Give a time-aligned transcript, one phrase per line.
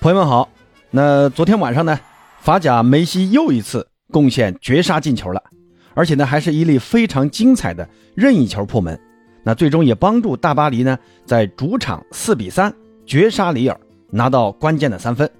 [0.00, 0.48] 朋友们好，
[0.90, 2.00] 那昨天晚上呢，
[2.40, 5.42] 法甲梅西又一次贡献绝杀进球了，
[5.92, 8.98] 而且呢还是一粒非常精彩的任意球破门，
[9.44, 12.74] 那最终也帮助大巴黎呢在主场四比三
[13.04, 13.78] 绝杀里尔，
[14.08, 15.30] 拿到关键的三分。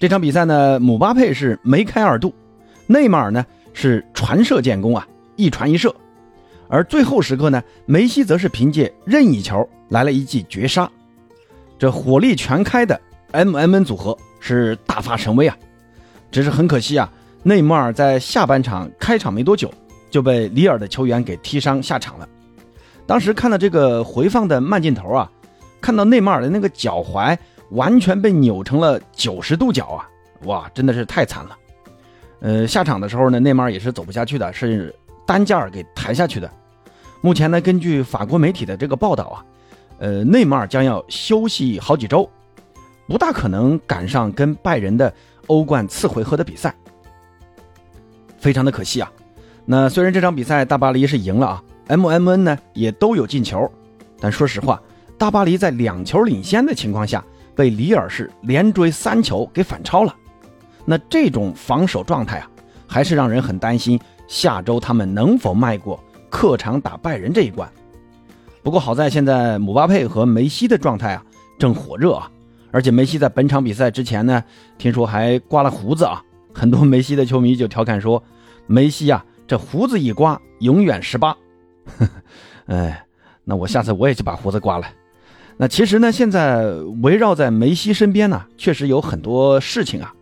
[0.00, 2.34] 这场比赛呢，姆巴佩是梅开二度，
[2.88, 5.06] 内马尔呢是传射建功啊，
[5.36, 5.94] 一传一射，
[6.66, 10.90] 而最后时刻呢，梅西则是凭借任意球来了一记绝杀，
[11.78, 13.00] 这火力全开的。
[13.32, 15.56] M M N 组合是大发神威啊，
[16.30, 17.10] 只是很可惜啊，
[17.42, 19.70] 内马尔在下半场开场没多久
[20.10, 22.28] 就被里尔的球员给踢伤下场了。
[23.06, 25.30] 当时看到这个回放的慢镜头啊，
[25.80, 27.36] 看到内马尔的那个脚踝
[27.70, 30.08] 完全被扭成了九十度角啊，
[30.44, 31.56] 哇，真的是太惨了。
[32.40, 34.94] 呃，下场的时候呢，内马尔也是走不下去的，是
[35.26, 36.50] 担架给抬下去的。
[37.20, 39.44] 目前呢，根据法国媒体的这个报道啊，
[39.98, 42.28] 呃，内马尔将要休息好几周。
[43.06, 45.12] 不大可能赶上跟拜仁的
[45.46, 46.74] 欧冠次回合的比赛，
[48.38, 49.10] 非常的可惜啊。
[49.64, 53.70] 那虽然这场比赛大巴黎是赢了啊，M M N 呢也都有进球，
[54.20, 54.80] 但说实话，
[55.16, 60.14] 大巴黎在两球领先的情况下，被里尔是连追三球给反超了。
[60.84, 62.50] 那这种防守状态啊，
[62.86, 67.68] 还是让人很担心下周他们能否迈过客场打拜仁这一关。
[68.62, 71.24] 不过好在现在姆巴佩和梅西的状态啊
[71.58, 72.30] 正火热啊。
[72.76, 74.44] 而且梅西在本场比赛之前呢，
[74.76, 76.22] 听说还刮了胡子啊！
[76.52, 78.22] 很多梅西的球迷就调侃说
[78.68, 81.34] ：“梅西呀，这胡子一刮，永远十八。
[82.68, 83.06] ”哎，
[83.44, 84.86] 那我下次我也去把胡子刮了。
[85.56, 86.66] 那其实呢，现在
[87.02, 90.12] 围绕在梅西身边呢，确实有很多事情啊，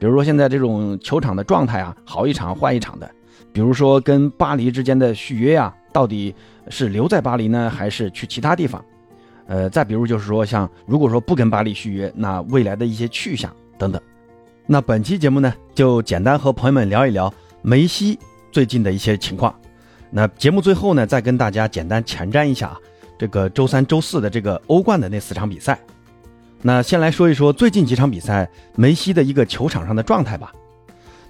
[0.00, 3.06] 比如说现在这种球场的状态啊，好一场坏一场的；
[3.52, 6.34] 比如说跟巴黎之间的续约呀，到底
[6.70, 8.84] 是留在巴黎呢，还是去其他地方？
[9.50, 14.00] 呃，再比如就是说，像如果说不跟巴黎续约，那未来的一些去向等等。
[14.64, 18.16] 那本期节目呢，就简单和朋友们聊一聊梅西
[18.52, 19.52] 最近的一些情况。
[20.08, 22.78] 那节目最后呢，再跟大家简单前瞻一下啊，
[23.18, 25.76] 这个周三、周四的这个欧冠的那四场比赛。
[26.62, 30.52] 那先来说一说最近几场比赛梅西的一个球场上的状态吧。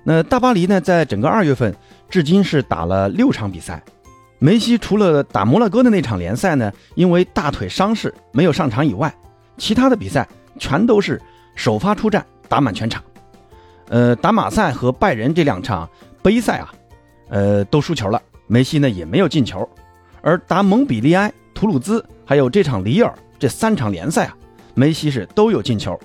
[0.05, 1.75] 那大巴黎呢，在整个二月份
[2.11, 3.83] 至今是打了六场比赛。
[4.43, 9.15] 梅西除了打摩洛哥的那场联赛呢，因为大腿伤势没有上场以外，
[9.59, 10.27] 其他的比赛
[10.59, 11.21] 全都是
[11.55, 13.05] 首发出战，打满全场。
[13.89, 15.87] 呃，打马赛和拜仁这两场
[16.23, 16.73] 杯赛啊，
[17.29, 19.69] 呃，都输球了，梅西呢也没有进球。
[20.23, 24.35] 而打蒙彼利埃、图鲁兹还有这场里尔这三场联赛啊，
[24.75, 25.99] 梅西是都有进球。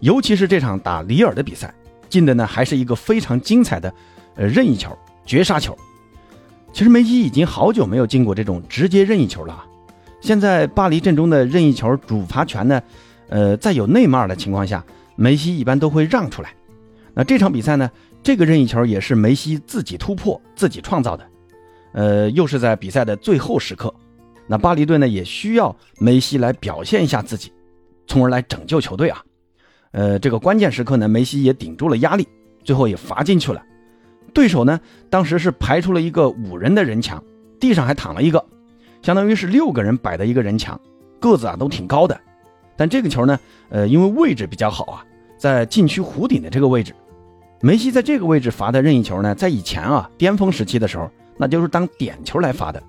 [0.00, 1.72] 尤其是这场打里尔的比赛，
[2.10, 3.90] 进的呢还是一个非常精彩的
[4.34, 5.74] 呃任意球、绝杀球。
[6.76, 9.64] 其实梅西已经好久没有进过这种直接任意球了。
[10.20, 12.82] 现在巴黎阵中的任意球主罚权呢，
[13.30, 14.84] 呃，在有内马尔的情况下，
[15.16, 16.52] 梅西一般都会让出来。
[17.14, 17.90] 那这场比赛呢，
[18.22, 21.26] 这个任意球也是梅西自己突破、自己创造的。
[21.92, 23.90] 呃，又是在比赛的最后时刻，
[24.46, 27.50] 那巴黎队呢也需要梅西来表现一下自己，
[28.06, 29.24] 从而来拯救球队啊。
[29.92, 32.28] 呃，这个关键时刻呢，梅西也顶住了压力，
[32.62, 33.62] 最后也罚进去了。
[34.36, 37.24] 对手呢，当时是排出了一个五人的人墙，
[37.58, 38.44] 地上还躺了一个，
[39.00, 40.78] 相当于是六个人摆的一个人墙，
[41.18, 42.20] 个子啊都挺高的。
[42.76, 45.02] 但这个球呢，呃，因为位置比较好啊，
[45.38, 46.92] 在禁区弧顶的这个位置，
[47.62, 52.82] 梅西在这个位置罚的任意球呢，在以前啊巅峰时期的时候，那就是当点球来罚的。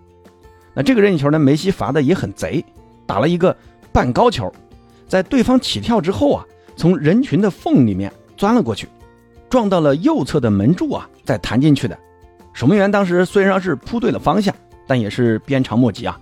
[0.73, 2.61] 那这个任意球呢，梅西罚的也很贼，
[3.05, 3.55] 打了一个
[3.93, 4.53] 半高球，
[5.07, 8.85] 在对方起跳之后啊，从人群的缝里面钻了过去。
[9.49, 11.97] 撞到了右侧的门柱啊，再弹进去的。
[12.53, 14.53] 守门员当时虽然是扑对了方向，
[14.87, 16.19] 但也是鞭长莫及啊。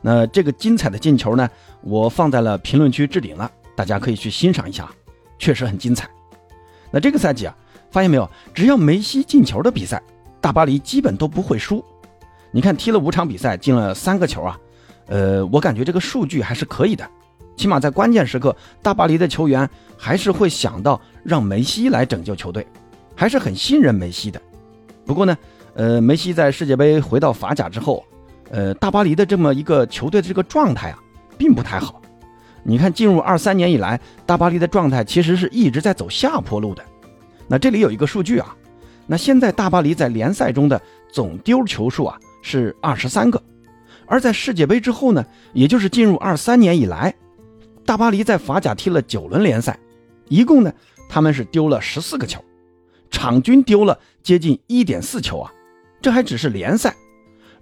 [0.00, 1.48] 那这个精彩的进球呢，
[1.82, 4.88] 我放在了评论区置顶了，大家可以去欣赏一下，
[5.38, 6.08] 确实很精彩。
[6.90, 7.56] 那这个赛季啊，
[7.90, 10.02] 发现没有，只要梅西进球的比赛，
[10.40, 11.84] 大巴黎基本都不会输。
[12.50, 14.58] 你看踢了五场比赛，进了三个球啊，
[15.06, 17.08] 呃，我感觉这个数据还是可以的。
[17.58, 22.64] 起码在关键时刻，大巴黎的球员还是会想到让梅西来拯救球队，
[23.16, 24.40] 还是很信任梅西的。
[25.04, 25.36] 不过呢，
[25.74, 28.04] 呃，梅西在世界杯回到法甲之后，
[28.50, 30.98] 呃，大巴黎的这么一个球队的这个状态啊，
[31.36, 32.00] 并不太好。
[32.62, 36.84] 你看，进入二三年以来，大巴黎的状态其实是一直在走下坡路的。
[37.48, 38.54] 那这里有一个数据啊，
[39.04, 43.42] 那现在大巴黎在联赛中的总丢球数啊是二十三个，
[44.06, 45.24] 而在世界杯之后呢，
[45.54, 47.12] 也就是进入二三年以来。
[47.88, 49.78] 大巴黎在法甲踢了九轮联赛，
[50.28, 50.70] 一共呢，
[51.08, 52.38] 他们是丢了十四个球，
[53.10, 55.50] 场均丢了接近一点四球啊，
[56.02, 56.94] 这还只是联赛。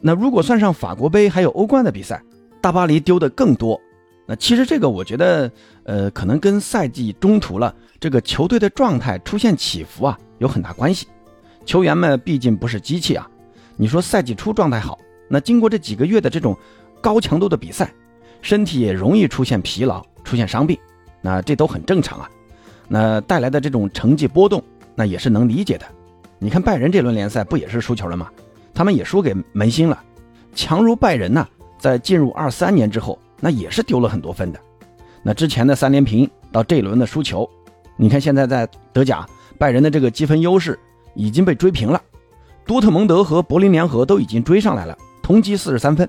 [0.01, 2.21] 那如果算上法国杯还有欧冠的比赛，
[2.61, 3.81] 大巴黎丢的更多，
[4.27, 5.49] 那其实这个我觉得，
[5.85, 11.07] 呃，可能跟赛季中途了这个球队的状态出现起伏啊有很大关系。
[11.65, 13.31] 球员们毕竟不是机器啊，
[13.77, 16.59] 你说赛季初状态好，那经过这几个月的这种
[17.01, 17.95] 高强度的比赛，
[18.43, 20.77] 身体也容易出现疲劳、出现伤病，
[21.23, 22.29] 那这都很正常啊。
[22.89, 24.63] 那带来的这种成绩波动，
[24.95, 25.87] 那也是能理解的。
[26.39, 28.29] 你看拜仁这轮联赛不也是输球了吗？
[28.75, 30.03] 他们也输给门兴了。
[30.55, 31.47] 强如拜仁呢，
[31.79, 34.61] 在进入二三年之后，那也是丢了很多分的。
[35.23, 37.49] 那之前的三连平到这一轮的输球，
[37.97, 39.27] 你看现在在德甲，
[39.59, 40.79] 拜仁的这个积分优势
[41.15, 42.01] 已经被追平了。
[42.67, 46.09] 多特蒙德和柏林联合都已经追上来了，同积四十三分。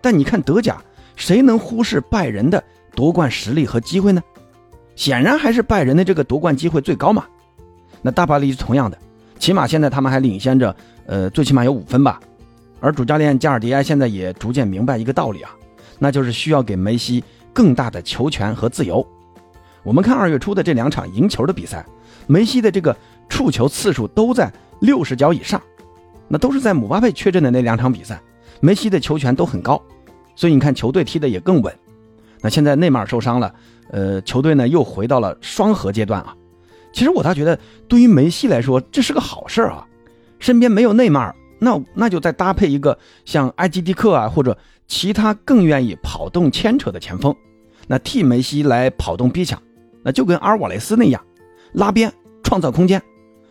[0.00, 0.80] 但你看德甲，
[1.16, 2.62] 谁能忽视拜仁的
[2.94, 4.22] 夺冠实力和机会呢？
[4.96, 7.24] 显然还是拜仁的这个夺冠机会最高嘛。
[8.02, 8.98] 那大巴黎是同样的，
[9.38, 10.74] 起码现在他们还领先着，
[11.06, 12.20] 呃，最起码有五分吧。
[12.80, 15.50] 而主教练加尔迪埃现在也逐渐明白一个道理啊，
[15.98, 19.06] 那就是需要给梅西更大的球权和自由。
[19.82, 21.84] 我们看二月初的这两场赢球的比赛，
[22.26, 22.96] 梅西的这个
[23.28, 25.60] 触球次数都在六十脚以上，
[26.28, 28.20] 那都是在姆巴佩缺阵的那两场比赛，
[28.60, 29.80] 梅西的球权都很高，
[30.34, 31.72] 所以你看球队踢得也更稳。
[32.40, 33.54] 那现在内马尔受伤了。
[33.90, 36.36] 呃，球队呢又回到了双核阶段啊。
[36.92, 37.58] 其实我倒觉得，
[37.88, 39.86] 对于梅西来说，这是个好事啊。
[40.38, 44.56] 身边没有内马尔，那那就再搭配一个像埃基蒂克啊，或者
[44.86, 47.34] 其他更愿意跑动牵扯的前锋，
[47.86, 49.60] 那替梅西来跑动逼抢，
[50.02, 51.24] 那就跟阿尔瓦雷斯那样
[51.72, 52.12] 拉边
[52.42, 53.02] 创造空间。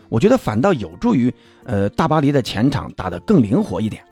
[0.07, 4.03] 我觉得反倒有助于呃大巴黎的前场打得更灵活一点。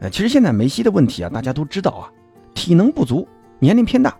[0.00, 2.12] 呃，其实现在梅西的问题啊，大家都知道啊，
[2.54, 3.26] 体能不足，
[3.60, 4.16] 年龄偏大。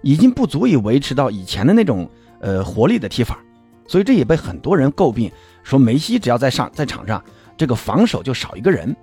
[0.00, 2.08] 已经不足以维持到以前的那种
[2.38, 3.40] 呃活力的踢法，
[3.88, 5.28] 所以这也被很多人诟病，
[5.64, 7.20] 说梅西只要在上在场上，
[7.56, 8.94] 这个防守就少一个人。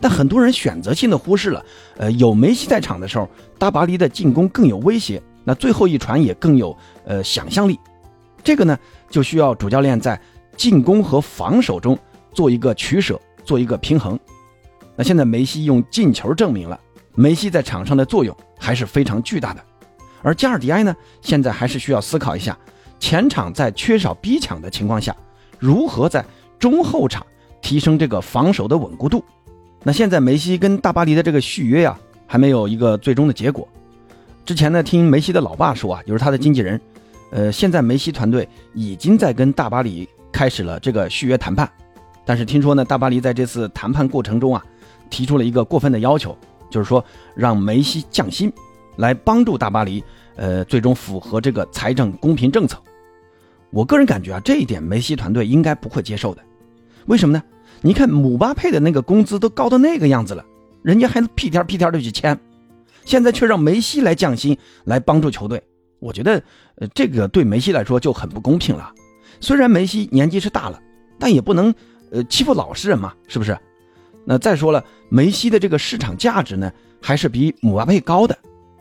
[0.00, 1.66] 但很多人选择性的忽视了，
[1.96, 3.28] 呃，有梅西在场的时候，
[3.58, 7.76] 大巴黎的进攻更有威胁，那最后一传也更有呃想象力。
[8.44, 8.78] 这个呢，
[9.10, 10.18] 就需要主教练在
[10.56, 11.98] 进攻和防守中
[12.32, 14.16] 做一个取舍，做一个平衡。
[14.94, 16.78] 那现在梅西用进球证明了，
[17.18, 19.60] 梅西在场上的作用还是非常巨大的。
[20.22, 22.56] 而加尔迪埃呢，现在还是需要思考一下，
[23.00, 25.14] 前场在缺少逼抢的情况下，
[25.58, 26.24] 如何在
[26.60, 27.26] 中后场
[27.60, 29.24] 提升这个防守的稳固度。
[29.82, 33.66] 那现在梅西跟大巴黎的这个续约呀，还没有一个最终的结果。
[34.46, 36.80] 之前呢，听梅西的老爸说啊，就是他的经纪人，
[37.32, 41.68] 呃，现在梅西团队已经在跟大巴黎开始了这个续约谈判。
[42.24, 44.64] 但是听说呢，大巴黎在这次谈判过程中啊，
[45.10, 46.36] 提出了一个过分的要求，
[46.70, 47.04] 就是说
[47.34, 48.52] 让梅西降薪。
[48.98, 50.02] 来帮助大巴黎，
[50.34, 52.76] 呃，最终符合这个财政公平政策。
[53.70, 56.42] 我个人感觉啊，这一点梅西团队应该不会接受的。
[57.06, 57.40] 为什么呢？
[57.80, 60.44] 你看姆巴佩的那个工资都高到那个样子了，
[60.82, 62.36] 人家还屁颠屁颠的去签，
[63.04, 65.62] 现在却让梅西来降薪来帮助球队。
[66.00, 66.42] 我觉得，
[66.78, 68.92] 呃，这个对梅西来说就很不公平了。
[69.40, 70.82] 虽然梅西年纪是大了，
[71.20, 71.72] 但也不能，
[72.10, 73.56] 呃，欺负老实人嘛，是不是？
[74.30, 76.70] 那再说了，梅西的这个市场价值呢，
[77.00, 78.36] 还是比姆巴佩高的。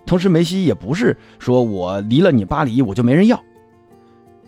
[0.06, 3.42] 同时，梅西也不是说我离了你巴黎我就没人要，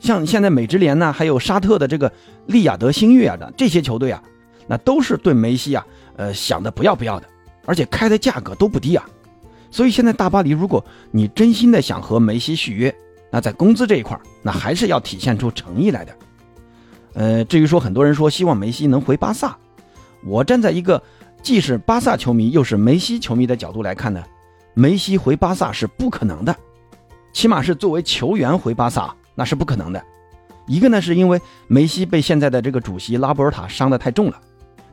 [0.02, 2.12] 像现在美职联呢，还有沙特的这个
[2.48, 4.22] 利雅得星月啊的这些球队啊，
[4.68, 5.88] 那都是对梅西啊，
[6.18, 7.28] 呃想的不要不要的，
[7.66, 9.10] 而且开的价格都不低啊。
[9.72, 12.94] 所以现在大巴黎，如果你真心的想和梅西续约，
[13.32, 16.14] 那在工资这一块那还是要体现出诚意来的。
[17.14, 19.58] 呃，至于说很多人说希望梅西能回巴萨，
[20.24, 21.02] 我站在一个
[21.42, 24.24] 既是巴萨球迷又是梅西球迷的角度来看呢。
[24.74, 26.56] 梅西回巴萨是不可能的，
[27.34, 30.02] 起码是作为球员回巴萨那是不可能的。
[30.68, 34.40] 一个呢，是因为梅西被现在的这个主席拉波尔塔伤得太重了。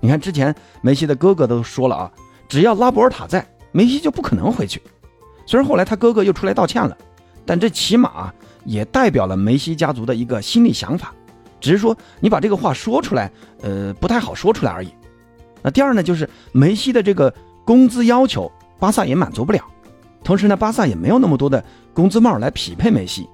[0.00, 2.10] 你看之前梅西的哥哥都说了啊，
[2.48, 4.80] 只要拉波尔塔在，梅西就不可能回去。
[5.44, 6.96] 虽然后来他哥哥又出来道歉了，
[7.44, 8.32] 但这起码
[8.64, 11.14] 也代表了梅西家族的一个心理想法。
[11.60, 13.30] 只是说你把这个话说出来，
[13.62, 14.88] 呃，不太好说出来而已。
[15.66, 19.60] 那第二呢，就是梅西的这个工资要求，巴萨也满足不了。
[20.22, 23.28] 同时呢，巴萨也没有那么多的工资帽来匹配梅西。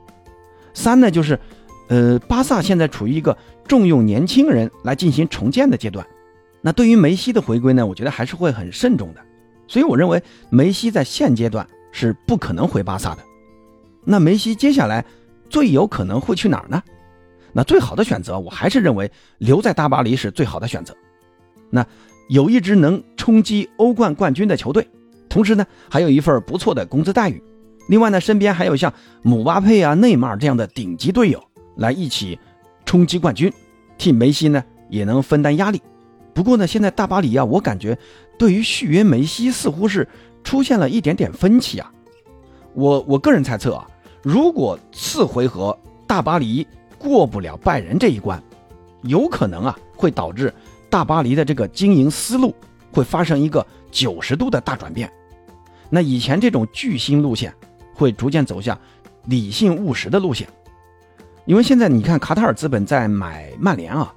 [0.72, 1.38] 三呢，就是，
[1.90, 3.36] 呃，巴萨现在处于一个
[3.68, 6.06] 重用年轻人来进行重建的阶段。
[6.62, 9.20] 那对于梅西的回归呢，我觉得还是会很慎重的。
[9.68, 13.18] 所以我认为梅西在现阶段是不可能回巴萨的。
[14.06, 15.04] 那梅西接下来
[15.50, 16.82] 最有可能会去哪儿呢？
[17.52, 20.96] 那最好的选择，我还是认为留在大巴黎是最好的选择。
[21.74, 21.86] 那
[22.28, 24.86] 有一支能冲击欧冠冠军的球队。
[25.28, 27.42] 同时呢，还有一份不错的工资待遇。
[27.88, 31.42] 另外呢，身边还有像姆巴佩啊、内马尔这样的顶级队友
[31.76, 32.38] 来一起
[32.84, 33.52] 冲击冠军，
[33.96, 35.80] 替梅西呢也能分担压力。
[36.34, 37.96] 不过呢，现在大巴黎啊，我感觉
[38.38, 40.06] 对于续约梅西似乎是
[40.44, 41.90] 出现了一点点分歧啊。
[42.74, 43.86] 我我个人猜测啊，
[44.22, 45.76] 如果次回合
[46.06, 46.66] 大巴黎
[46.98, 48.42] 过不了拜仁这一关，
[49.02, 50.52] 有可能啊会导致
[50.92, 52.54] 大巴黎的这个经营思路
[52.92, 55.10] 会发生一个九十度的大转变。
[55.88, 57.50] 那以前这种巨星路线
[57.94, 58.78] 会逐渐走向
[59.24, 60.46] 理性务实的路线，
[61.46, 64.14] 因为现在你看卡塔尔资本在买曼联啊，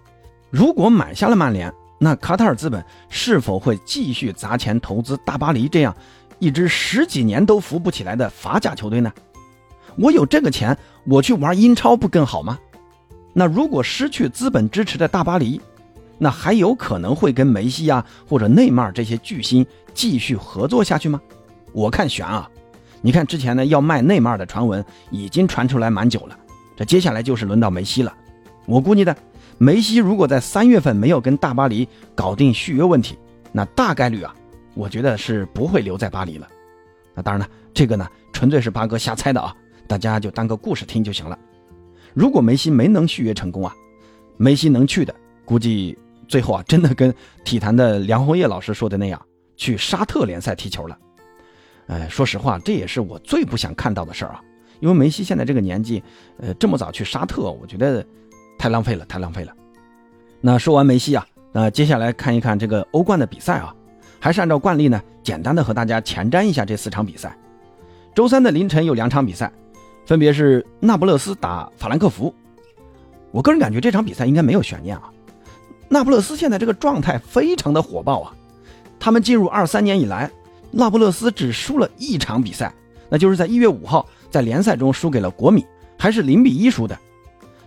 [0.50, 1.74] 如果买下了曼联。
[1.98, 5.96] 那卡塔尔资本是否会继续砸钱投资大巴黎这样
[6.40, 9.10] 一支十几年都扶不起来的法甲球队呢？
[9.98, 12.60] 我有这个钱，我去玩英超不更好吗？
[13.32, 15.62] 那如果失去资本支持的大巴黎，
[16.18, 21.22] 那还有可能会跟梅西啊或者内马尔这些巨星继续合作下去吗？
[21.74, 22.50] 我看悬啊！
[23.02, 26.38] 你看之前呢要卖内马尔的传闻已经传出来蛮久了，
[26.76, 28.14] 这接下来就是轮到梅西了。
[28.66, 29.16] 我估计的。
[29.58, 33.18] 梅西如果在三月份没有跟大巴黎搞定续约问题，
[33.54, 34.36] 那大概率啊，
[34.74, 36.46] 我觉得是不会留在巴黎了。
[37.14, 39.56] 那当然了，这个呢纯粹是八哥瞎猜的啊，
[39.88, 41.40] 大家就当个故事听就行了。
[42.14, 43.74] 如果梅西没能续约成功啊，
[44.36, 47.14] 梅西能去的，估计最后啊真的跟
[47.44, 49.22] 体坛的梁红叶老师说的那样，
[49.56, 50.98] 去沙特联赛踢球了。
[51.88, 54.42] 哎，说实话，这也是我最不想看到的事儿啊，
[54.80, 56.04] 因为梅西现在这个年纪，
[56.40, 58.06] 呃，这么早去沙特，我觉得。
[58.58, 59.54] 太浪费了，太浪费了。
[60.40, 63.76] 那说完梅西啊，那接下来看一看这个欧冠的比赛啊，
[64.18, 67.38] 还是按照惯例呢，简单的和大家前瞻一下这四场比赛。
[68.16, 69.52] 周三的凌晨有两场比赛，
[70.06, 72.34] 分别是那不勒斯打法兰克福。
[73.32, 75.12] 我个人感觉这场比赛应该没有悬念啊。
[75.88, 78.34] 那不勒斯现在这个状态非常的火爆啊，
[79.00, 80.30] 他们进入二三年以来，
[80.72, 82.74] 那不勒斯只输了一场比赛，
[83.10, 85.66] 那就是在一月五号在联赛中输给了国米，
[85.98, 86.98] 还是零比一输的。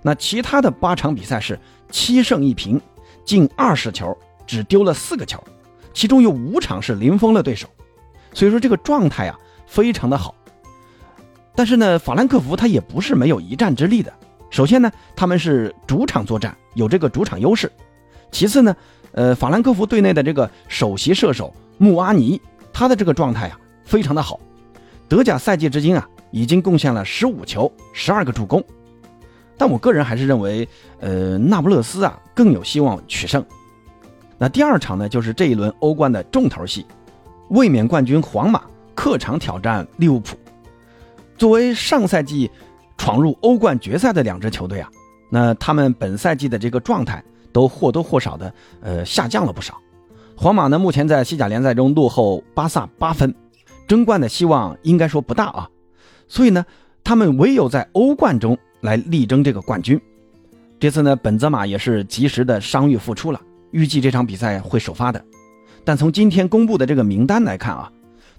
[0.03, 1.59] 那其他的八场比赛是
[1.91, 2.81] 七胜一平，
[3.25, 5.43] 进二十球，只丢了四个球，
[5.93, 7.69] 其中有五场是零封了对手，
[8.33, 10.35] 所以说这个状态啊非常的好。
[11.55, 14.13] 但是呢，法兰克福他也不是没有一战之力的。
[14.51, 17.71] 首先呢，他们是主场作战，有这个主场优势。
[18.31, 18.77] 其次呢，
[19.13, 22.41] 呃，法兰克福队内的这个首席射手穆阿尼，
[22.73, 24.39] 他的这个状态啊非常的好，
[25.09, 28.63] 德甲赛季至今啊已经贡献了十五球，十二个助攻。
[29.57, 30.69] 但我个人还是认为，
[31.01, 33.45] 呃，那不勒斯啊更有希望取胜。
[34.39, 36.87] 那第二场呢，就是这一轮欧冠的重头戏，
[37.49, 38.63] 卫冕冠军皇马
[38.95, 40.37] 客场挑战利物浦。
[41.37, 42.49] 作为上赛季
[42.97, 44.89] 闯入欧冠决赛的两支球队啊，
[45.31, 49.79] 那他们本赛季的这个状态都或多或少的呃下降了不少。
[50.37, 53.35] 皇马呢目前在西甲联赛中落后巴萨八分，
[53.87, 55.69] 争冠的希望应该说不大啊。
[56.27, 56.65] 所以呢，
[57.03, 58.59] 他们唯有在欧冠中。
[58.81, 60.01] 来力争这个冠军。
[60.79, 63.41] 这次呢，本泽马也是及时的伤愈复出了，
[63.73, 65.21] 预计这场比赛会首发的。
[65.85, 67.91] 但从今天公布的这个名单来看啊，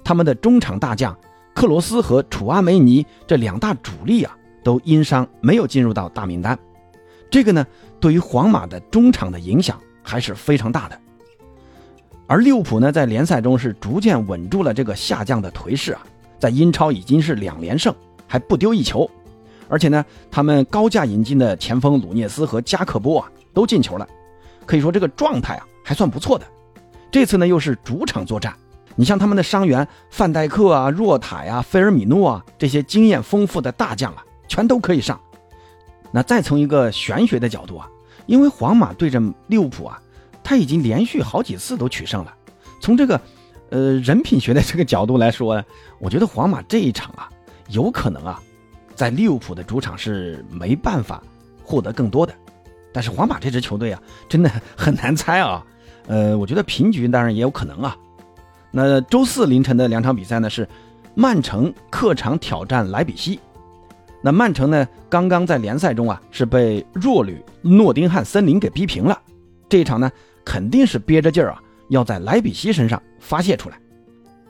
[0.01, 1.13] 他们的中场大将
[1.53, 6.57] 克罗斯和楚阿梅尼这两大主力啊，都因伤没有进入到大名单。
[7.29, 7.65] 这个呢，
[7.99, 10.99] 对于皇马的中场的影响还是非常大的。
[12.27, 16.03] 而利物浦呢，在联赛中是逐渐稳住了这个下降的颓势啊，
[16.37, 17.93] 在英超已经是两连胜，
[18.27, 19.09] 还不丢一球。
[19.67, 24.07] 而且呢，他们高价引进的前锋鲁涅斯和加克波啊都进球了，
[24.65, 26.45] 可以说这个状态啊还算不错的。
[27.11, 28.53] 这次呢又是主场作战，
[28.95, 35.19] 你像他们的伤员范戴克啊、若塔呀、菲尔米诺啊这些经验丰富的大将啊，全都可以上。
[36.11, 37.89] 那再从一个玄学的角度啊，
[38.25, 40.01] 因为皇马对阵利物浦啊，
[40.43, 42.33] 他已经连续好几次都取胜了。
[42.81, 43.19] 从这个，
[43.69, 45.63] 呃人品学的这个角度来说，
[45.99, 47.29] 我觉得皇马这一场啊，
[47.69, 48.41] 有可能啊。
[48.95, 51.23] 在利物浦的主场是没办法
[51.63, 52.33] 获得更多的，
[52.91, 55.65] 但是皇马这支球队啊，真的很难猜啊。
[56.07, 57.95] 呃，我觉得平局当然也有可能啊。
[58.71, 60.67] 那周四凌晨的两场比赛呢是
[61.15, 63.39] 曼城客场挑战莱比锡。
[64.21, 69.21] 那曼城呢刚刚在联赛中啊是被弱旅诺丁汉森林给逼平了，
[69.67, 70.11] 这一场呢
[70.43, 73.79] 肯定是憋着劲儿啊要在莱比锡身上发泄出来。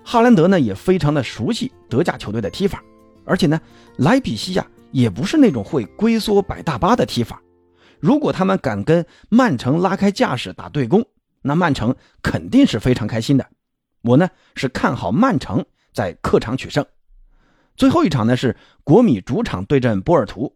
[0.03, 2.83] 哈兰德呢也非常的熟悉德甲球队的踢法。
[3.25, 3.61] 而且呢，
[3.97, 7.39] 莱比锡呀也不是那种会龟缩摆大巴的踢法。
[7.99, 11.05] 如果他们敢跟曼城拉开架势打对攻，
[11.43, 13.45] 那曼城肯定是非常开心的。
[14.01, 16.83] 我呢是看好曼城在客场取胜。
[17.79, 20.53] 最后一场呢是国米主场对阵波尔图，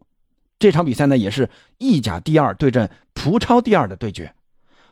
[0.58, 4.34] 这场比赛呢也是意甲第二对阵葡超第二的对决。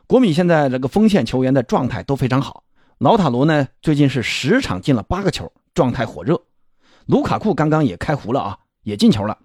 [0.07, 2.63] 国米现在这个锋线球员的状态都非常好，
[2.97, 6.41] 老塔罗呢最近是十场进了八个球，状态火热。
[7.05, 9.37] 卢卡库刚刚也开胡了啊，也进球了。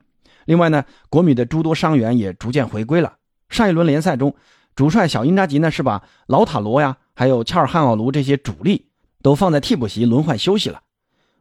[0.47, 3.16] 另外呢，国米的诸多伤员也逐渐回归了。
[3.50, 4.35] 上一轮联赛中，
[4.75, 8.87] 主帅小因扎吉呢是把老塔罗呀，还有恰尔汉奥卢这些主力
[9.21, 10.80] 都放在替补席轮换休息了。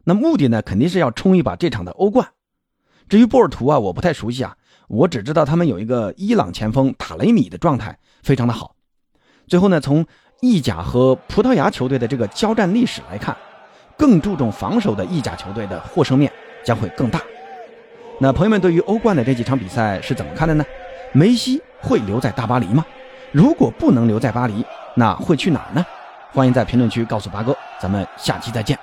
[0.08, 2.26] 那目的呢，肯定是要冲一把这场的欧冠。
[3.10, 4.56] 至于波尔图啊，我不太熟悉啊，
[4.88, 8.74] 我只知道他们有一个伊朗前锋塔雷米的状态非常的好。
[9.46, 10.06] 最后呢，从
[10.40, 13.36] 意甲和葡萄牙球队的这个交战历史来看，
[13.98, 16.32] 更注重防守的意甲球队的获胜面
[16.64, 17.20] 将会更大。
[18.18, 20.64] 那朋友们对于欧冠的这几场比赛是怎么看的呢？
[21.12, 22.82] 梅西会留在大巴黎吗？
[23.30, 25.84] 如果不能留在巴黎，那会去哪儿呢？
[26.32, 28.78] 欢迎在评论区告诉八哥，咱们下期再见。